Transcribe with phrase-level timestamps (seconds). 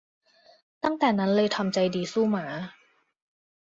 [0.83, 2.45] ตั้งแต่นั้นเลยทำใจดีสู้หมา